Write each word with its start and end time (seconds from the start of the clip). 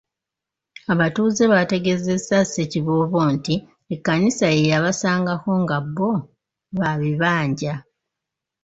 Abatuuze 0.93 1.43
bategeezezza 1.53 2.37
Ssekiboobo 2.45 3.19
nti 3.35 3.55
Ekkanisa 3.93 4.45
ye 4.55 4.69
yabasangako 4.71 5.49
nga 5.63 5.77
bbo 5.85 6.11
ba 6.79 6.91
bibanja. 7.01 7.73